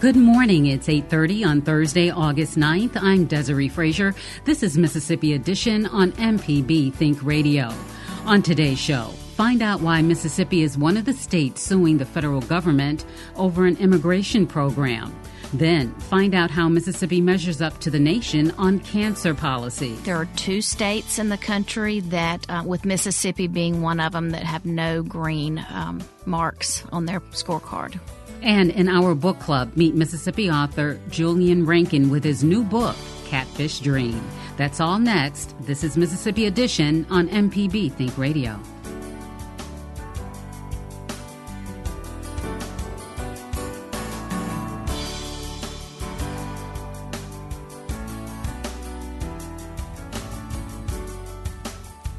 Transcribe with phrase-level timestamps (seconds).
[0.00, 0.66] Good morning.
[0.66, 2.96] It's 8:30 on Thursday, August 9th.
[3.00, 4.12] I'm Desare Frazier.
[4.44, 7.72] This is Mississippi Edition on MPB Think Radio.
[8.26, 9.04] On today's show,
[9.36, 13.04] find out why Mississippi is one of the states suing the federal government
[13.36, 15.14] over an immigration program.
[15.52, 19.94] Then, find out how Mississippi measures up to the nation on cancer policy.
[20.02, 24.30] There are two states in the country that, uh, with Mississippi being one of them,
[24.30, 28.00] that have no green um, marks on their scorecard.
[28.44, 33.78] And in our book club, meet Mississippi author Julian Rankin with his new book, Catfish
[33.78, 34.22] Dream.
[34.58, 35.56] That's all next.
[35.60, 38.60] This is Mississippi Edition on MPB Think Radio.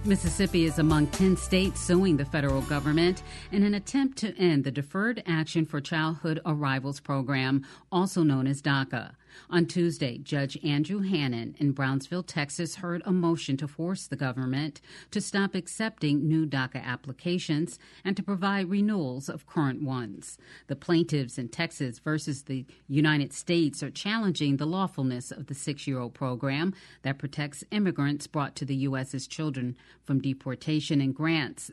[0.08, 4.72] Mississippi is among 10 states suing the federal government in an attempt to end the
[4.72, 9.16] Deferred Action for Childhood Arrivals program, also known as DACA.
[9.50, 14.82] On Tuesday, Judge Andrew Hanen in Brownsville, Texas, heard a motion to force the government
[15.12, 20.38] to stop accepting new DACA applications and to provide renewals of current ones.
[20.68, 25.88] The plaintiffs in Texas versus the United States are challenging the lawfulness of the six
[25.88, 26.74] year old program
[27.04, 29.14] that protects immigrants brought to the U.S.
[29.14, 31.72] as children from deportation and grants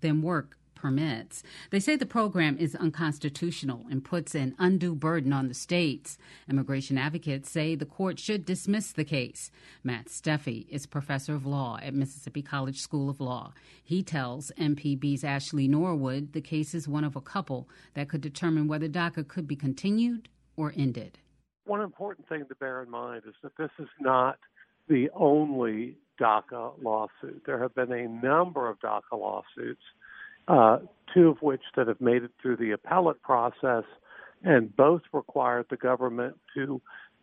[0.00, 1.42] them work permits.
[1.70, 6.18] They say the program is unconstitutional and puts an undue burden on the states.
[6.46, 9.50] Immigration advocates say the court should dismiss the case.
[9.82, 13.54] Matt Steffey is professor of law at Mississippi College School of Law.
[13.82, 18.68] He tells MPB's Ashley Norwood the case is one of a couple that could determine
[18.68, 21.16] whether DACA could be continued or ended.
[21.64, 24.36] One important thing to bear in mind is that this is not
[24.86, 27.42] the only DACA lawsuit.
[27.46, 29.80] There have been a number of DACA lawsuits
[30.48, 30.78] uh,
[31.12, 33.84] two of which that have made it through the appellate process,
[34.42, 36.80] and both required the government to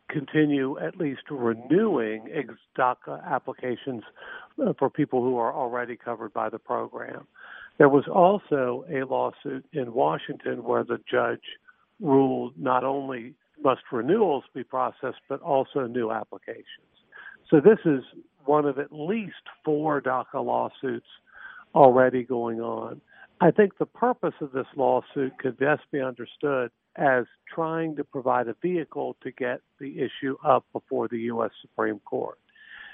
[0.09, 2.28] continue at least renewing
[2.78, 4.04] DACA applications
[4.62, 7.28] uh, for people who are already covered by the program.
[7.78, 11.44] There was also a lawsuit in Washington where the judge
[12.00, 13.34] ruled not only
[13.64, 16.66] must renewals be processed, but also new applications.
[17.50, 18.04] So this is
[18.46, 21.08] one of at least four DACA lawsuits
[21.76, 23.02] already going on.
[23.44, 28.47] I think the purpose of this lawsuit could best be understood as trying to provide
[28.47, 31.50] a vehicle to get the issue up before the U.S.
[31.59, 32.38] Supreme Court.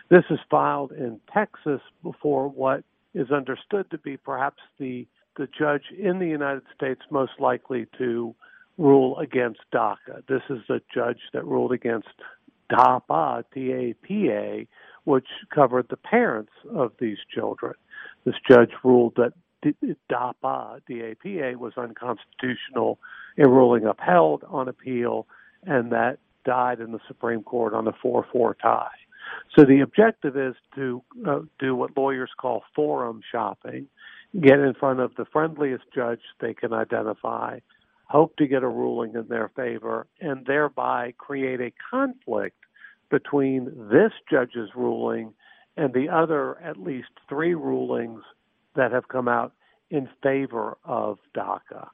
[0.09, 5.06] This is filed in Texas before what is understood to be perhaps the
[5.36, 8.34] the judge in the United States most likely to
[8.80, 10.25] rule against DACA.
[10.28, 12.07] This is the judge that ruled against
[12.72, 14.68] DAPA, D-A-P-A,
[15.03, 17.74] which covered the parents of these children.
[18.25, 23.00] This judge ruled that DAPA, D-A-P-A, was unconstitutional,
[23.38, 25.28] a ruling upheld on appeal,
[25.63, 28.88] and that died in the Supreme Court on a 4-4 tie.
[29.57, 33.88] So the objective is to uh, do what lawyers call forum shopping,
[34.40, 37.60] get in front of the friendliest judge they can identify,
[38.06, 42.57] hope to get a ruling in their favor, and thereby create a conflict
[43.10, 45.33] between this judge's ruling
[45.75, 48.24] and the other at least three rulings
[48.77, 49.53] that have come out
[49.89, 51.89] in favor of DACA.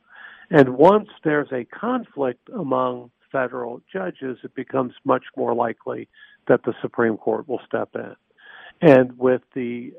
[0.52, 6.08] And once there's a conflict among federal judges, it becomes much more likely
[6.48, 8.16] that the Supreme Court will step in.
[8.82, 9.94] And with the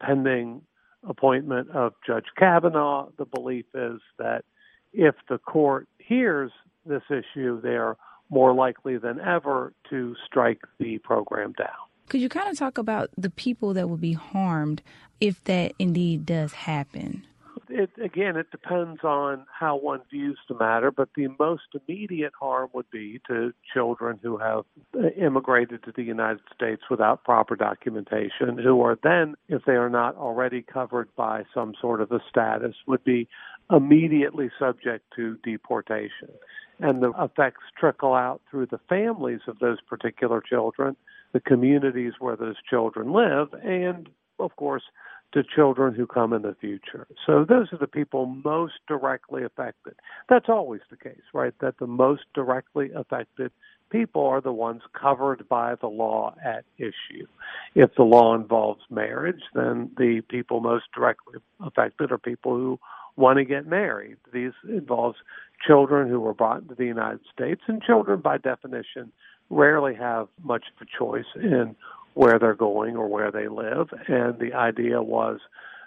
[0.00, 0.62] pending
[1.08, 4.44] appointment of Judge Kavanaugh, the belief is that
[4.92, 6.52] if the court hears
[6.84, 7.96] this issue, they're
[8.28, 11.85] more likely than ever to strike the program down.
[12.08, 14.82] Could you kind of talk about the people that would be harmed
[15.20, 17.24] if that indeed does happen?
[17.68, 22.68] it again, it depends on how one views the matter, but the most immediate harm
[22.72, 24.64] would be to children who have
[24.94, 29.90] uh, immigrated to the United States without proper documentation, who are then, if they are
[29.90, 33.28] not already covered by some sort of a status, would be
[33.70, 36.28] immediately subject to deportation.
[36.78, 40.96] And the effects trickle out through the families of those particular children,
[41.32, 44.08] the communities where those children live, and
[44.38, 44.82] of course,
[45.32, 47.06] to children who come in the future.
[47.26, 49.94] So those are the people most directly affected.
[50.28, 51.52] That's always the case, right?
[51.60, 53.50] That the most directly affected
[53.90, 57.26] people are the ones covered by the law at issue.
[57.74, 62.80] If the law involves marriage, then the people most directly affected are people who
[63.16, 64.16] want to get married.
[64.32, 65.18] These involves
[65.66, 69.12] children who were brought into the United States, and children, by definition,
[69.50, 71.76] rarely have much of a choice in
[72.14, 73.88] where they're going or where they live.
[74.08, 75.40] And the idea was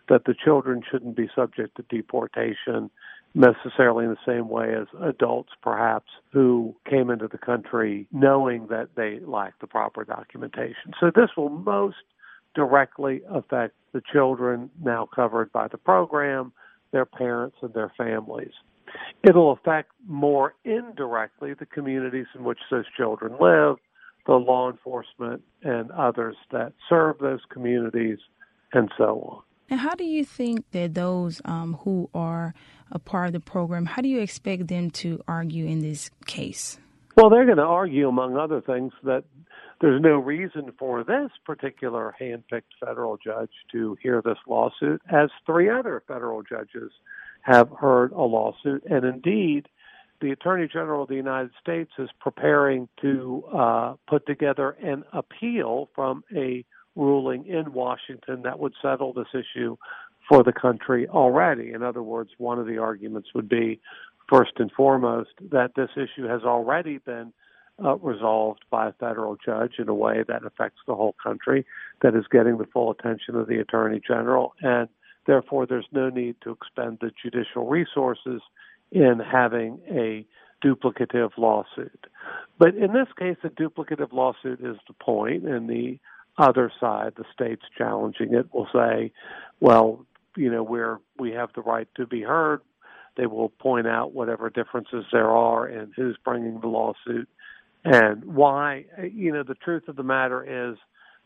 [0.10, 2.90] that the children shouldn't be subject to deportation
[3.36, 8.90] necessarily in the same way as adults, perhaps, who came into the country knowing that
[8.96, 10.94] they lacked the proper documentation.
[11.00, 11.98] So this will most
[12.56, 16.52] directly affect the children now covered by the program,
[16.92, 18.54] their parents, and their families.
[19.24, 23.78] It'll affect more indirectly the communities in which those children live,
[24.26, 28.20] the law enforcement and others that serve those communities,
[28.74, 29.44] and so on.
[29.70, 32.54] And how do you think that those um, who are
[32.92, 36.80] a part of the program, how do you expect them to argue in this case?
[37.16, 39.26] Well, they're going to argue, among other things, that
[39.82, 45.70] there's no reason for this particular handpicked federal judge to hear this lawsuit, as three
[45.70, 46.92] other federal judges
[47.50, 48.84] have heard a lawsuit.
[48.90, 49.68] And indeed,
[50.22, 55.90] the Attorney General of the United States is preparing to uh, put together an appeal
[55.96, 56.64] from a
[56.96, 59.78] ruling in Washington that would settle this issue
[60.28, 61.72] for the country already.
[61.72, 63.80] In other words, one of the arguments would be,
[64.30, 67.34] first and foremost, that this issue has already been
[67.84, 71.66] uh, resolved by a federal judge in a way that affects the whole country,
[72.02, 74.90] that is getting the full attention of the Attorney General, and
[75.30, 78.42] therefore there's no need to expend the judicial resources
[78.92, 80.26] in having a
[80.66, 82.08] duplicative lawsuit.
[82.58, 86.00] But in this case, a duplicative lawsuit is the point, and the
[86.40, 89.12] other side, the states challenging it, will say,
[89.60, 90.04] well,
[90.36, 92.62] you know, we're, we have the right to be heard.
[93.16, 97.30] They will point out whatever differences there are and who's bringing the lawsuit
[97.86, 98.86] and why.
[99.14, 100.78] You know, the truth of the matter is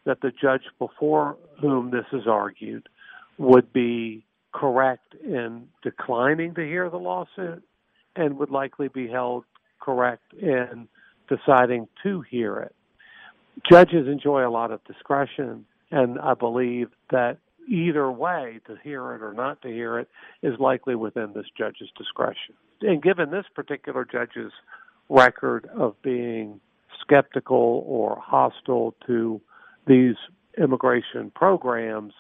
[0.06, 2.90] that the judge before whom this is argued
[3.38, 7.64] would be correct in declining to hear the lawsuit
[8.16, 9.44] and would likely be held
[9.80, 10.88] correct in
[11.28, 12.76] deciding to hear it.
[13.70, 17.38] Judges enjoy a lot of discretion, and I believe that
[17.68, 20.10] either way, to hear it or not to hear it,
[20.42, 22.56] is likely within this judge's discretion.
[22.82, 24.52] And given this particular judge's
[25.10, 26.60] record of being
[27.02, 29.42] skeptical or hostile to
[29.88, 30.16] these
[30.58, 32.14] immigration programs,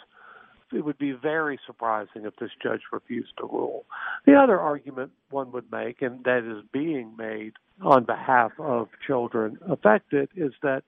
[0.73, 3.85] it would be very surprising if this judge refused to rule.
[4.25, 9.57] The other argument one would make, and that is being made on behalf of children
[9.67, 10.83] affected, is that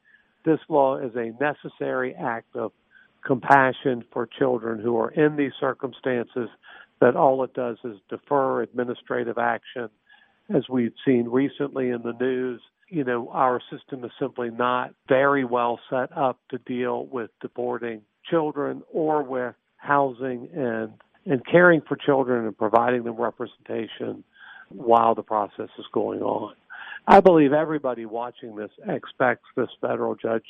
[0.45, 2.71] this law is a necessary act of
[3.25, 6.49] compassion for children who are in these circumstances,
[7.01, 9.89] that all it does is defer administrative action.
[10.53, 15.43] As we've seen recently in the news, you know, our system is simply not very
[15.43, 20.93] well set up to deal with deporting children or with housing and
[21.25, 24.23] and caring for children and providing them representation
[24.69, 26.53] while the process is going on.
[27.07, 30.45] I believe everybody watching this expects this federal judge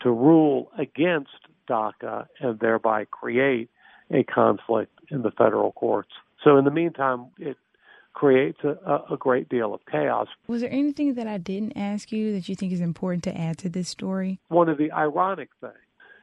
[0.00, 1.30] to rule against
[1.68, 3.70] DACA and thereby create
[4.10, 6.10] a conflict in the federal courts.
[6.42, 7.56] So, in the meantime, it
[8.12, 10.28] creates a, a, great deal of chaos.
[10.46, 13.58] Was there anything that I didn't ask you that you think is important to add
[13.58, 14.38] to this story?
[14.48, 15.74] One of the ironic things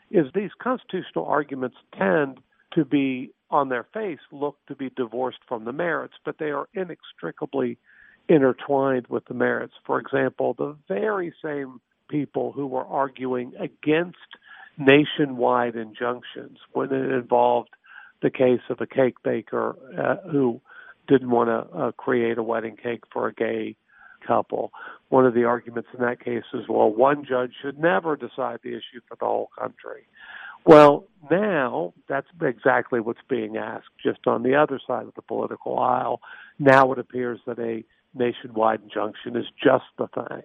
[0.09, 2.39] is these constitutional arguments tend
[2.73, 6.67] to be on their face look to be divorced from the merits, but they are
[6.73, 7.77] inextricably
[8.29, 9.73] intertwined with the merits.
[9.85, 14.17] For example, the very same people who were arguing against
[14.77, 17.69] nationwide injunctions when it involved
[18.21, 20.61] the case of a cake baker uh, who
[21.07, 23.75] didn't want to uh, create a wedding cake for a gay
[24.25, 24.71] couple.
[25.09, 28.69] One of the arguments in that case is, well, one judge should never decide the
[28.69, 30.03] issue for the whole country.
[30.65, 35.79] Well, now that's exactly what's being asked, just on the other side of the political
[35.79, 36.21] aisle.
[36.59, 40.43] Now it appears that a nationwide injunction is just the thing.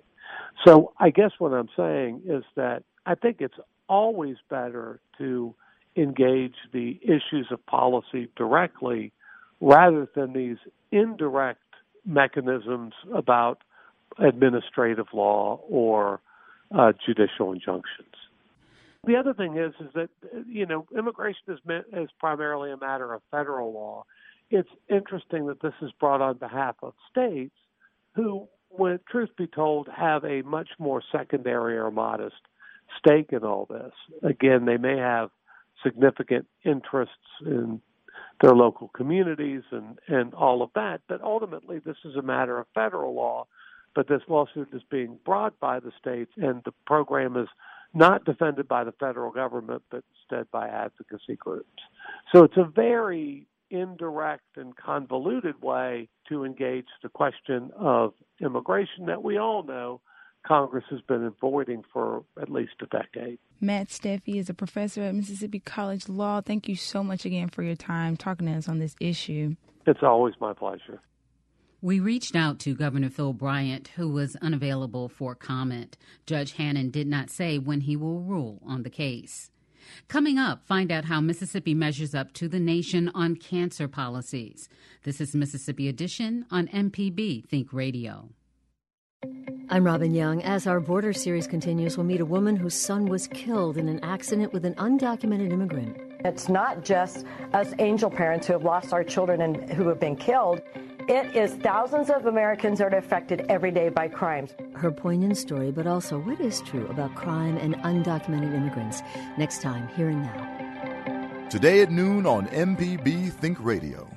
[0.64, 3.58] So I guess what I'm saying is that I think it's
[3.88, 5.54] always better to
[5.96, 9.12] engage the issues of policy directly
[9.60, 10.58] rather than these
[10.92, 11.60] indirect
[12.04, 13.62] mechanisms about
[14.18, 16.20] administrative law or
[16.76, 18.14] uh, judicial injunctions.
[19.06, 22.76] The other thing is, is that uh, you know, immigration is meant, is primarily a
[22.76, 24.04] matter of federal law.
[24.50, 27.54] It's interesting that this is brought on behalf of states
[28.14, 32.36] who, when truth be told, have a much more secondary or modest
[32.98, 33.92] stake in all this.
[34.22, 35.30] Again, they may have
[35.82, 37.80] significant interests in
[38.40, 42.66] their local communities and, and all of that, but ultimately this is a matter of
[42.74, 43.46] federal law.
[43.94, 47.48] But this lawsuit is being brought by the states, and the program is
[47.96, 51.68] not defended by the federal government, but instead by advocacy groups.
[52.32, 59.22] So it's a very indirect and convoluted way to engage the question of immigration that
[59.22, 60.00] we all know
[60.46, 63.38] Congress has been avoiding for at least a decade.
[63.60, 66.40] Matt Steffey is a professor at Mississippi College Law.
[66.40, 69.56] Thank you so much again for your time talking to us on this issue.
[69.86, 71.00] It's always my pleasure.
[71.82, 75.98] We reached out to Governor Phil Bryant, who was unavailable for comment.
[76.24, 79.50] Judge Hanen did not say when he will rule on the case.
[80.08, 84.70] Coming up, find out how Mississippi measures up to the nation on cancer policies.
[85.04, 88.30] This is Mississippi Edition on MPB Think Radio.
[89.68, 90.42] I'm Robin Young.
[90.42, 94.00] As our border series continues, we'll meet a woman whose son was killed in an
[94.02, 95.98] accident with an undocumented immigrant.
[96.24, 100.16] It's not just us angel parents who have lost our children and who have been
[100.16, 100.62] killed.
[101.08, 104.56] It is thousands of Americans are affected every day by crimes.
[104.74, 109.02] Her poignant story, but also what is true about crime and undocumented immigrants.
[109.38, 111.48] Next time, here and now.
[111.48, 114.08] Today at noon on MPB Think Radio.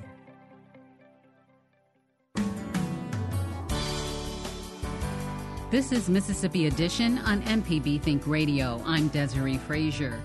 [5.70, 8.82] This is Mississippi Edition on MPB Think Radio.
[8.84, 10.20] I'm Desare Frazier.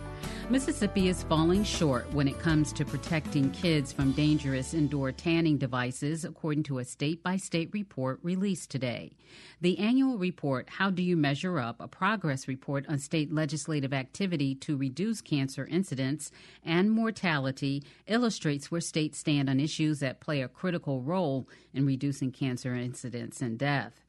[0.51, 6.23] Mississippi is falling short when it comes to protecting kids from dangerous indoor tanning devices,
[6.23, 9.17] according to a state by state report released today.
[9.61, 11.81] The annual report, How Do You Measure Up?
[11.81, 16.31] a progress report on state legislative activity to reduce cancer incidence
[16.63, 22.31] and mortality, illustrates where states stand on issues that play a critical role in reducing
[22.31, 24.04] cancer incidence and death.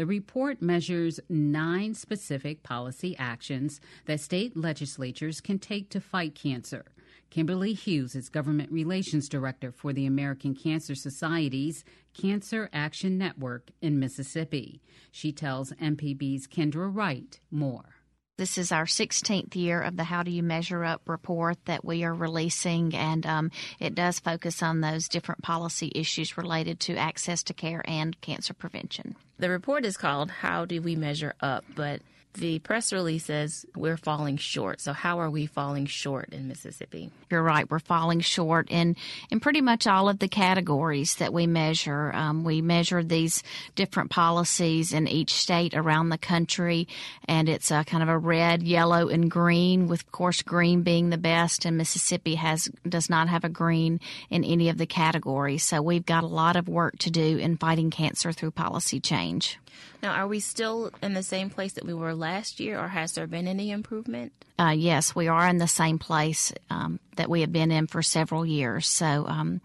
[0.00, 6.86] The report measures nine specific policy actions that state legislatures can take to fight cancer.
[7.28, 13.98] Kimberly Hughes is Government Relations Director for the American Cancer Society's Cancer Action Network in
[13.98, 14.80] Mississippi.
[15.12, 17.99] She tells MPB's Kendra Wright more.
[18.40, 22.04] This is our 16th year of the How Do You Measure Up report that we
[22.04, 27.42] are releasing, and um, it does focus on those different policy issues related to access
[27.42, 29.14] to care and cancer prevention.
[29.38, 32.00] The report is called How Do We Measure Up, but
[32.34, 34.80] the press release says we're falling short.
[34.80, 37.10] So how are we falling short in Mississippi?
[37.30, 37.68] You're right.
[37.68, 38.96] We're falling short in
[39.30, 42.12] in pretty much all of the categories that we measure.
[42.14, 43.42] Um, we measure these
[43.74, 46.86] different policies in each state around the country,
[47.26, 49.88] and it's a kind of a red, yellow, and green.
[49.88, 54.00] With of course green being the best, and Mississippi has does not have a green
[54.30, 55.64] in any of the categories.
[55.64, 59.58] So we've got a lot of work to do in fighting cancer through policy change.
[60.02, 63.14] Now, are we still in the same place that we were last year, or has
[63.14, 64.32] there been any improvement?
[64.58, 68.02] Uh, yes, we are in the same place um, that we have been in for
[68.02, 68.86] several years.
[68.86, 69.60] So um,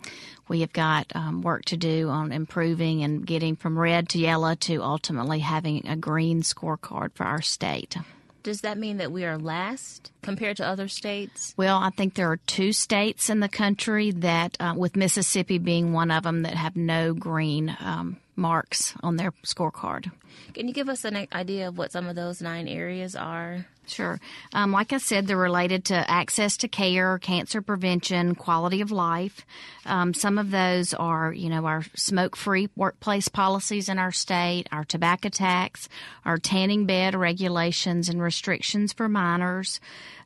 [0.48, 4.56] we have got um, work to do on improving and getting from red to yellow
[4.56, 7.98] to ultimately having a green scorecard for our state.
[8.44, 11.56] Does that mean that we are last compared to other states?
[11.58, 15.94] Well, I think there are two states in the country that, uh, with Mississippi being
[15.94, 20.12] one of them, that have no green um, marks on their scorecard.
[20.54, 23.66] Can you give us an idea of what some of those nine areas are?
[23.88, 24.20] Sure.
[24.52, 29.46] Um, like I said, they're related to access to care, cancer prevention, quality of life.
[29.86, 34.68] Um, some of those are, you know, our smoke free workplace policies in our state,
[34.72, 35.88] our tobacco tax,
[36.26, 39.80] our tanning bed regulations and restrictions for minors,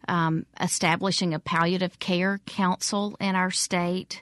[0.08, 4.22] um, establishing a palliative care council in our state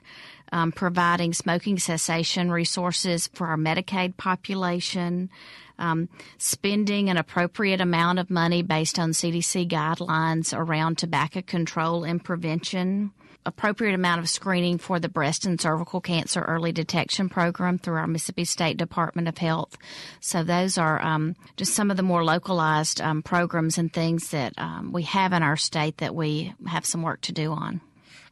[0.52, 5.30] um, providing smoking cessation resources for our Medicaid population,
[5.78, 12.22] um, spending an appropriate amount of money based on CDC guidelines around tobacco control and
[12.22, 13.12] prevention,
[13.46, 18.06] appropriate amount of screening for the breast and cervical cancer early detection program through our
[18.06, 19.76] Mississippi State Department of Health.
[20.20, 24.52] So those are um, just some of the more localized um, programs and things that
[24.58, 27.80] um, we have in our state that we have some work to do on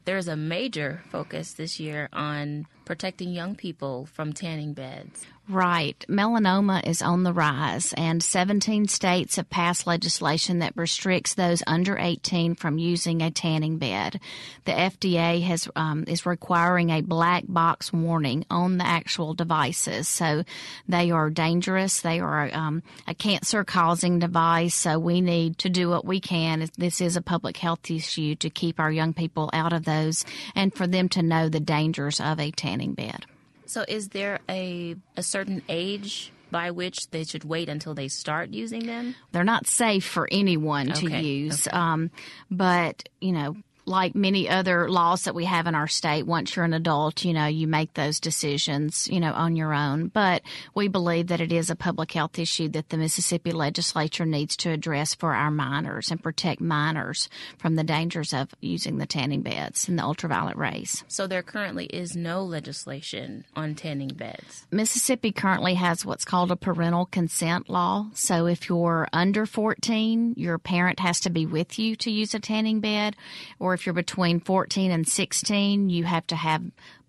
[0.07, 5.27] there's a major focus this year on protecting young people from tanning beds.
[5.49, 6.05] Right.
[6.09, 11.97] Melanoma is on the rise, and 17 states have passed legislation that restricts those under
[11.97, 14.19] 18 from using a tanning bed.
[14.65, 20.43] The FDA has um, is requiring a black box warning on the actual devices, so
[20.89, 22.01] they are dangerous.
[22.01, 26.69] They are um, a cancer-causing device, so we need to do what we can.
[26.77, 30.25] This is a public health issue to keep our young people out of those,
[30.57, 33.27] and for them to know the dangers of a tanning bed.
[33.67, 38.51] So, is there a a certain age by which they should wait until they start
[38.51, 39.15] using them?
[39.33, 41.77] They're not safe for anyone to use, okay.
[41.77, 42.11] um,
[42.51, 43.57] but you know.
[43.87, 47.33] Like many other laws that we have in our state, once you're an adult, you
[47.33, 50.09] know, you make those decisions, you know, on your own.
[50.09, 50.43] But
[50.75, 54.71] we believe that it is a public health issue that the Mississippi legislature needs to
[54.71, 57.29] address for our minors and protect minors
[57.59, 61.05] from the dangers of using the tanning beds and the ultraviolet rays.
[61.09, 64.67] So, there currently is no legislation on tanning beds.
[64.71, 68.09] Mississippi currently has what's called a parental consent law.
[68.15, 72.41] So if you're under 14, your parent has to be with you to use a
[72.41, 73.17] tanning bed.
[73.59, 76.63] Or if you're between 14 and 16, you have to have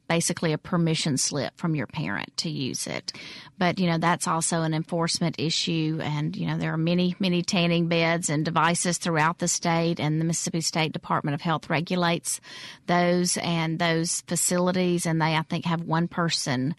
[0.07, 3.11] basically a permission slip from your parent to use it.
[3.57, 5.99] But, you know, that's also an enforcement issue.
[6.01, 10.19] And, you know, there are many, many tanning beds and devices throughout the state, and
[10.21, 12.39] the Mississippi State Department of Health regulates
[12.85, 15.05] those and those facilities.
[15.05, 16.75] And they, I think, have one person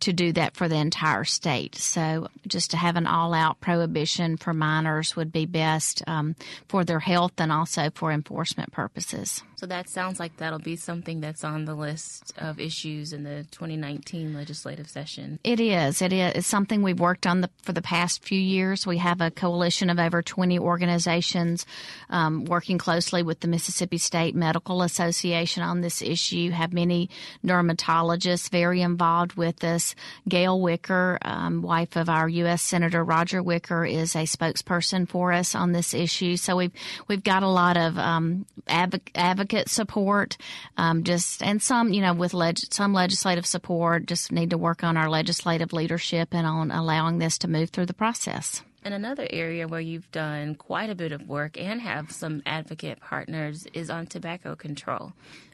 [0.00, 1.74] to do that for the entire state.
[1.76, 6.36] So just to have an all out prohibition for minors would be best um,
[6.68, 9.42] for their health and also for enforcement purposes.
[9.60, 13.44] So, that sounds like that'll be something that's on the list of issues in the
[13.50, 15.38] 2019 legislative session.
[15.44, 16.00] It is.
[16.00, 16.32] It is.
[16.34, 18.86] It's something we've worked on the, for the past few years.
[18.86, 21.66] We have a coalition of over 20 organizations
[22.08, 26.52] um, working closely with the Mississippi State Medical Association on this issue.
[26.52, 27.10] Have many
[27.44, 29.89] dermatologists very involved with this.
[30.28, 32.62] Gayle Wicker, um, wife of our U.S.
[32.62, 36.36] Senator Roger Wicker, is a spokesperson for us on this issue.
[36.36, 36.72] So we've
[37.08, 40.36] we've got a lot of um, advoc- advocate support,
[40.76, 44.06] um, just and some you know with leg- some legislative support.
[44.06, 47.86] Just need to work on our legislative leadership and on allowing this to move through
[47.86, 48.62] the process.
[48.82, 53.00] And another area where you've done quite a bit of work and have some advocate
[53.00, 55.12] partners is on tobacco control.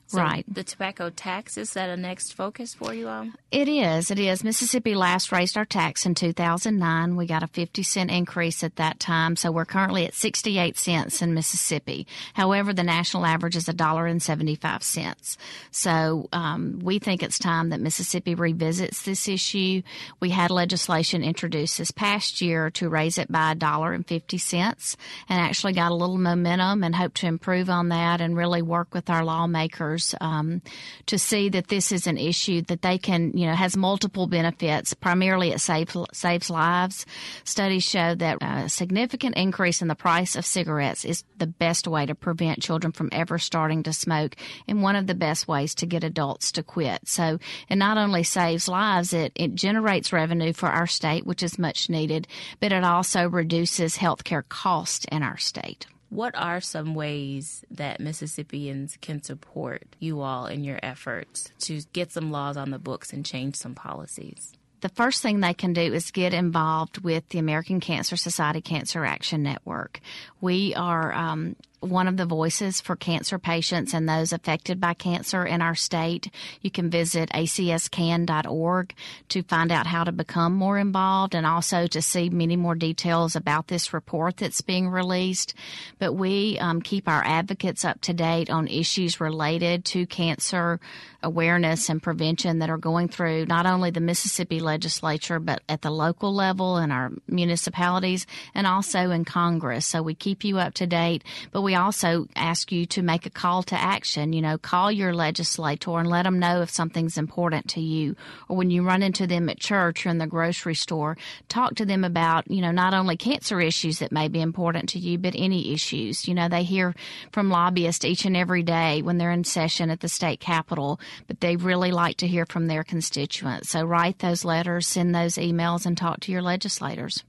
[0.08, 0.44] So Right.
[0.46, 3.28] The tobacco tax is that a next focus for you all?
[3.50, 4.10] It is.
[4.12, 4.44] It is.
[4.44, 7.16] Mississippi last raised our tax in 2009.
[7.16, 9.34] We got a 50 cent increase at that time.
[9.34, 12.06] So we're currently at 68 cents in Mississippi.
[12.34, 15.38] However, the national average is a dollar and 75 cents.
[15.72, 19.82] So um, we think it's time that Mississippi revisits this issue.
[20.20, 24.38] We had legislation introduced this past year to raise it by a dollar and 50
[24.38, 24.96] cents
[25.28, 28.94] and actually got a little momentum and hope to improve on that and really work
[28.94, 30.62] with our lawmakers um,
[31.06, 34.94] to see that this is an issue that they can, you know, has multiple benefits.
[34.94, 37.06] Primarily, it saves saves lives.
[37.44, 42.06] Studies show that a significant increase in the price of cigarettes is the best way
[42.06, 44.36] to prevent children from ever starting to smoke,
[44.68, 47.00] and one of the best ways to get adults to quit.
[47.04, 51.58] So, it not only saves lives, it it generates revenue for our state, which is
[51.58, 52.26] much needed,
[52.60, 55.86] but it also reduces healthcare costs in our state.
[56.08, 62.12] What are some ways that Mississippians can support you all in your efforts to get
[62.12, 64.52] some laws on the books and change some policies?
[64.80, 69.04] the first thing they can do is get involved with the American Cancer Society Cancer
[69.04, 70.00] Action Network.
[70.40, 71.56] We are um,
[71.90, 76.30] one of the voices for cancer patients and those affected by cancer in our state.
[76.60, 78.94] You can visit acscan.org
[79.28, 83.36] to find out how to become more involved and also to see many more details
[83.36, 85.54] about this report that's being released.
[85.98, 90.80] But we um, keep our advocates up to date on issues related to cancer
[91.22, 95.90] awareness and prevention that are going through not only the Mississippi legislature, but at the
[95.90, 99.86] local level in our municipalities and also in Congress.
[99.86, 103.30] So we keep you up to date, but we also ask you to make a
[103.30, 104.32] call to action.
[104.32, 108.16] You know, call your legislator and let them know if something's important to you.
[108.48, 111.16] Or when you run into them at church or in the grocery store,
[111.48, 114.98] talk to them about, you know, not only cancer issues that may be important to
[114.98, 116.26] you, but any issues.
[116.26, 116.94] You know, they hear
[117.32, 121.40] from lobbyists each and every day when they're in session at the state capitol, but
[121.40, 123.70] they really like to hear from their constituents.
[123.70, 127.22] So write those letters, send those emails, and talk to your legislators.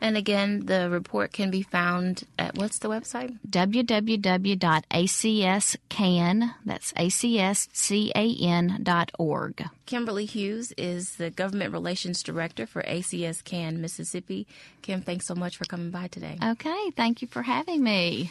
[0.00, 3.36] And again, the report can be found at what's the website?
[3.48, 4.54] www.acscan,
[6.64, 9.64] that's A-C-S-C-A-N dot org.
[9.86, 14.46] Kimberly Hughes is the Government Relations Director for ACS Can Mississippi.
[14.82, 16.38] Kim, thanks so much for coming by today.
[16.42, 18.30] Okay, thank you for having me.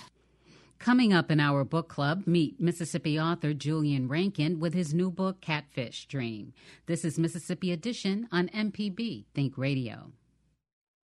[0.79, 5.41] Coming up in our book club, meet Mississippi author Julian Rankin with his new book,
[5.41, 6.53] Catfish Dream.
[6.85, 10.11] This is Mississippi Edition on MPB Think Radio.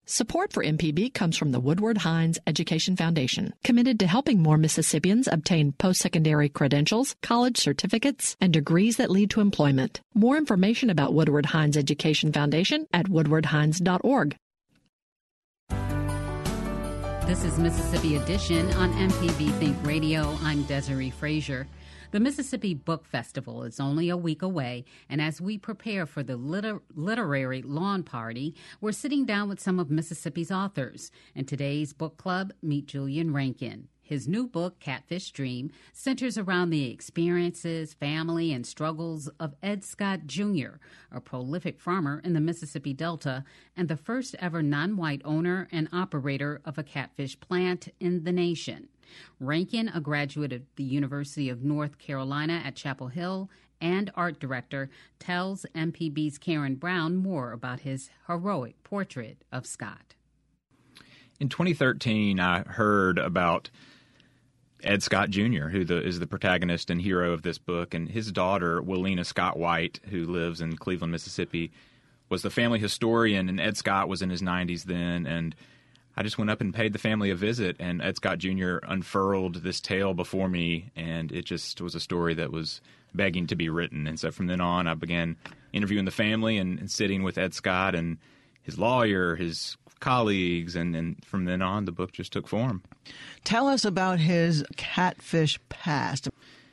[0.08, 5.26] Support for MPB comes from the Woodward Hines Education Foundation, committed to helping more Mississippians
[5.26, 10.00] obtain post secondary credentials, college certificates, and degrees that lead to employment.
[10.14, 14.36] More information about Woodward Hines Education Foundation at woodwardhines.org.
[17.26, 20.38] This is Mississippi Edition on MPB Think Radio.
[20.42, 21.66] I'm Desare Frazier.
[22.12, 26.36] The Mississippi Book Festival is only a week away, and as we prepare for the
[26.36, 31.10] liter- literary lawn party, we're sitting down with some of Mississippi's authors.
[31.34, 33.88] In today's book club, meet Julian Rankin.
[34.02, 40.26] His new book, Catfish Dream, centers around the experiences, family, and struggles of Ed Scott
[40.26, 40.76] Jr.,
[41.10, 43.42] a prolific farmer in the Mississippi Delta
[43.76, 48.30] and the first ever non white owner and operator of a catfish plant in the
[48.30, 48.90] nation.
[49.40, 54.88] Rankin, a graduate of the University of North Carolina at Chapel Hill and art director,
[55.18, 60.14] tells MPB's Karen Brown more about his heroic portrait of Scott.
[61.38, 63.68] In 2013, I heard about
[64.82, 68.32] Ed Scott Jr., who the, is the protagonist and hero of this book, and his
[68.32, 71.72] daughter, Willena Scott White, who lives in Cleveland, Mississippi,
[72.28, 75.54] was the family historian, and Ed Scott was in his 90s then, and
[76.16, 78.78] I just went up and paid the family a visit, and Ed Scott Jr.
[78.82, 82.80] unfurled this tale before me, and it just was a story that was
[83.14, 84.06] begging to be written.
[84.06, 85.36] And so from then on, I began
[85.72, 88.18] interviewing the family and, and sitting with Ed Scott and
[88.62, 92.82] his lawyer, his colleagues, and, and from then on, the book just took form.
[93.44, 96.28] Tell us about his catfish past.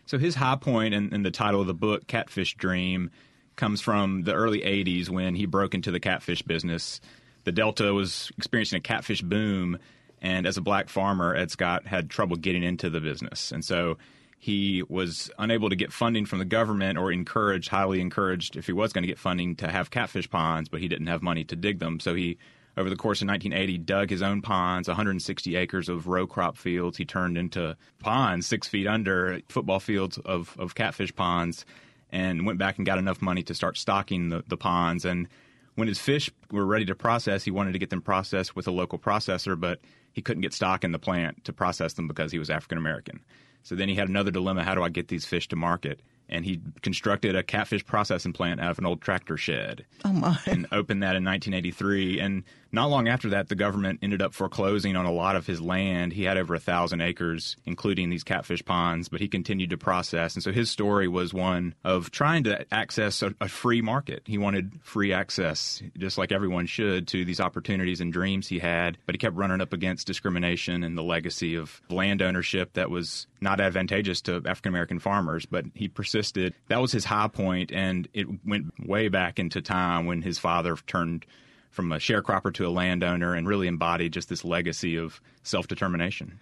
[0.06, 3.10] So his high point in, in the title of the book, Catfish Dream,
[3.56, 7.00] comes from the early 80s when he broke into the catfish business.
[7.44, 9.78] The Delta was experiencing a catfish boom,
[10.22, 13.52] and as a black farmer, Ed Scott had trouble getting into the business.
[13.52, 13.98] And so
[14.40, 18.74] he was unable to get funding from the government or encouraged, highly encouraged, if he
[18.74, 21.56] was going to get funding to have catfish ponds, but he didn't have money to
[21.56, 22.00] dig them.
[22.00, 22.38] So he
[22.76, 26.98] over the course of 1980, dug his own ponds, 160 acres of row crop fields.
[26.98, 31.66] He turned into ponds six feet under, football fields of, of catfish ponds,
[32.12, 35.06] and went back and got enough money to start stocking the, the ponds.
[35.06, 35.28] And
[35.76, 38.72] when his fish were ready to process, he wanted to get them processed with a
[38.72, 39.80] local processor, but
[40.12, 43.24] he couldn't get stock in the plant to process them because he was African American.
[43.64, 46.00] So then he had another dilemma how do I get these fish to market?
[46.34, 49.86] And he constructed a catfish processing plant out of an old tractor shed.
[50.04, 50.38] Oh my!
[50.46, 52.20] And opened that in 1983.
[52.20, 55.62] And not long after that, the government ended up foreclosing on a lot of his
[55.62, 56.12] land.
[56.12, 60.34] He had over a thousand acres, including these catfish ponds, but he continued to process.
[60.34, 64.24] And so his story was one of trying to access a, a free market.
[64.26, 68.98] He wanted free access, just like everyone should, to these opportunities and dreams he had.
[69.06, 73.28] But he kept running up against discrimination and the legacy of land ownership that was
[73.40, 75.46] not advantageous to African American farmers.
[75.46, 76.23] But he persisted.
[76.32, 80.76] That was his high point, and it went way back into time when his father
[80.88, 81.26] turned
[81.70, 86.40] from a sharecropper to a landowner and really embodied just this legacy of self determination.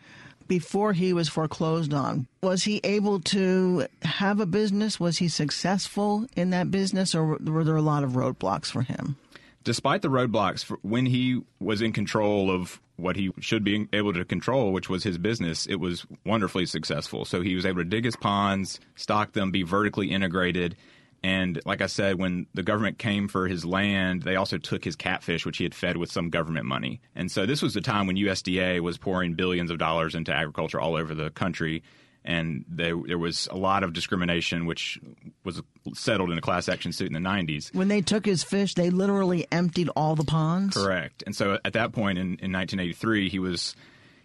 [0.48, 5.00] Before he was foreclosed on, was he able to have a business?
[5.00, 9.16] Was he successful in that business, or were there a lot of roadblocks for him?
[9.64, 14.26] Despite the roadblocks, when he was in control of what he should be able to
[14.26, 17.26] control, which was his business, it was wonderfully successful.
[17.26, 20.76] So he was able to dig his ponds, stock them, be vertically integrated,
[21.24, 24.96] and like I said, when the government came for his land, they also took his
[24.96, 27.00] catfish, which he had fed with some government money.
[27.16, 30.80] And so this was the time when USDA was pouring billions of dollars into agriculture
[30.80, 31.84] all over the country.
[32.26, 35.00] And there, there was a lot of discrimination, which
[35.44, 35.62] was
[35.94, 37.74] settled in a class action suit in the 90s.
[37.74, 40.76] When they took his fish, they literally emptied all the ponds?
[40.76, 41.24] Correct.
[41.26, 43.76] And so at that point in, in 1983, he was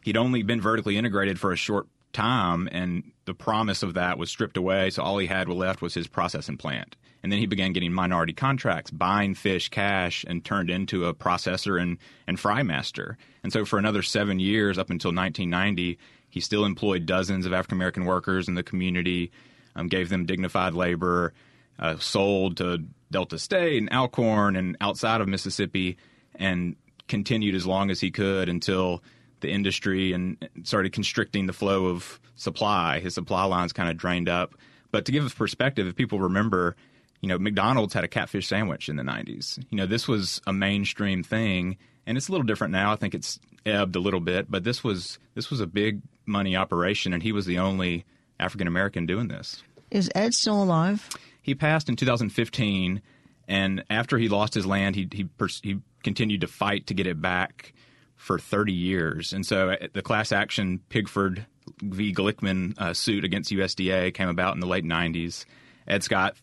[0.02, 4.30] he'd only been vertically integrated for a short time, and the promise of that was
[4.30, 4.90] stripped away.
[4.90, 6.96] So all he had left was his processing plant.
[7.22, 11.80] And then he began getting minority contracts, buying fish cash, and turned into a processor
[11.80, 13.18] and, and fry master.
[13.42, 15.98] And so for another seven years, up until 1990,
[16.28, 19.32] he still employed dozens of African American workers in the community,
[19.76, 21.32] um, gave them dignified labor,
[21.78, 25.96] uh, sold to Delta State and Alcorn and outside of Mississippi,
[26.34, 26.74] and
[27.08, 29.02] continued as long as he could until
[29.40, 33.00] the industry and started constricting the flow of supply.
[33.00, 34.54] His supply lines kind of drained up.
[34.90, 36.74] But to give perspective, if people remember,
[37.20, 39.62] you know, McDonald's had a catfish sandwich in the 90s.
[39.70, 42.92] You know, this was a mainstream thing, and it's a little different now.
[42.92, 46.56] I think it's ebbed a little bit, but this was this was a big money
[46.56, 48.04] operation, and he was the only
[48.38, 49.62] African American doing this.
[49.90, 51.08] Is Ed still alive?
[51.42, 53.00] He passed in 2015,
[53.48, 57.06] and after he lost his land, he he, pers- he continued to fight to get
[57.06, 57.72] it back
[58.16, 59.32] for 30 years.
[59.32, 61.46] And so uh, the class action Pigford
[61.80, 62.12] v.
[62.12, 65.44] Glickman uh, suit against USDA came about in the late 90s.
[65.86, 66.36] Ed Scott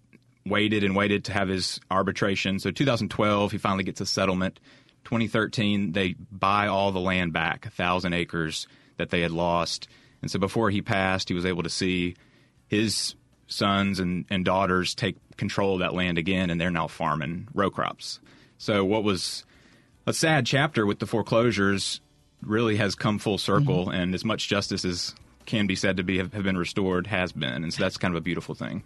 [0.45, 2.59] waited and waited to have his arbitration.
[2.59, 4.59] So 2012, he finally gets a settlement.
[5.05, 9.87] 2013, they buy all the land back, a thousand acres that they had lost.
[10.23, 12.15] And so before he passed, he was able to see
[12.67, 13.13] his
[13.47, 17.69] sons and, and daughters take control of that land again, and they're now farming row
[17.69, 18.21] crops.
[18.57, 19.43] So what was
[20.07, 21.99] a sad chapter with the foreclosures
[22.41, 23.95] really has come full circle, mm-hmm.
[23.95, 25.13] and as much justice as
[25.45, 28.13] can be said to be have, have been restored has been, and so that's kind
[28.13, 28.81] of a beautiful thing.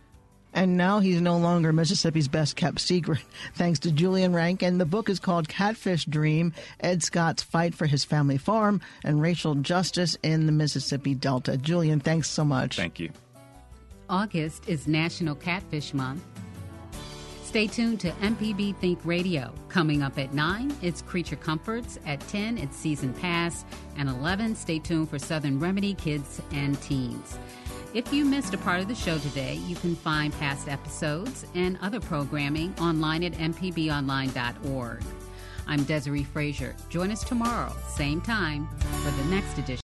[0.57, 3.19] And now he's no longer Mississippi's best kept secret,
[3.53, 4.63] thanks to Julian Rank.
[4.63, 9.21] And the book is called Catfish Dream Ed Scott's Fight for His Family Farm and
[9.21, 11.57] Racial Justice in the Mississippi Delta.
[11.57, 12.75] Julian, thanks so much.
[12.75, 13.11] Thank you.
[14.09, 16.23] August is National Catfish Month.
[17.43, 19.53] Stay tuned to MPB Think Radio.
[19.69, 21.99] Coming up at 9, it's Creature Comforts.
[22.07, 23.63] At 10, it's Season Pass.
[23.95, 27.37] And 11, stay tuned for Southern Remedy Kids and Teens.
[27.93, 31.79] If you missed a part of the show today, you can find past episodes and
[31.81, 35.03] other programming online at mpbonline.org.
[35.67, 36.75] I'm Desare Frazier.
[36.89, 39.86] Join us tomorrow, same time, for the next edition.